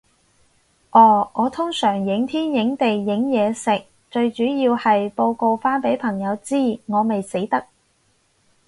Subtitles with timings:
[0.89, 6.55] 哦，我通常影天影地影嘢食，最主要係報告返畀朋友知，
[6.87, 7.67] 我未死得